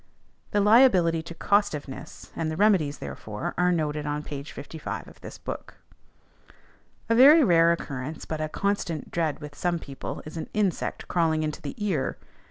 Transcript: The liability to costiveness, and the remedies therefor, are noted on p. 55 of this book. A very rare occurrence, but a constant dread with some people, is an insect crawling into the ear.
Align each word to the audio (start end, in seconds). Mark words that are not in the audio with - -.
The 0.49 0.61
liability 0.61 1.21
to 1.21 1.35
costiveness, 1.35 2.31
and 2.35 2.49
the 2.49 2.57
remedies 2.57 2.97
therefor, 2.97 3.53
are 3.55 3.71
noted 3.71 4.07
on 4.07 4.23
p. 4.23 4.41
55 4.41 5.07
of 5.07 5.21
this 5.21 5.37
book. 5.37 5.75
A 7.07 7.13
very 7.13 7.43
rare 7.43 7.71
occurrence, 7.71 8.25
but 8.25 8.41
a 8.41 8.49
constant 8.49 9.11
dread 9.11 9.37
with 9.41 9.53
some 9.53 9.77
people, 9.77 10.23
is 10.25 10.37
an 10.37 10.49
insect 10.55 11.07
crawling 11.07 11.43
into 11.43 11.61
the 11.61 11.75
ear. 11.77 12.17